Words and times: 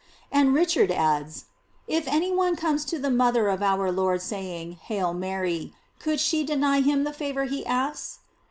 J 0.33 0.39
And 0.39 0.55
Richard 0.55 0.89
adds: 0.89 1.45
If 1.87 2.07
any 2.07 2.31
one 2.31 2.55
comes 2.55 2.85
to 2.85 2.97
the 2.97 3.11
mother 3.11 3.49
of 3.49 3.61
our 3.61 3.91
Lord 3.91 4.23
saying, 4.23 4.79
"Hail 4.85 5.13
Mary," 5.13 5.73
could 5.99 6.19
she 6.19 6.43
deny 6.43 6.81
him 6.81 7.03
the 7.03 7.13
favor 7.13 7.43
he 7.43 7.53
asks 7.67 8.17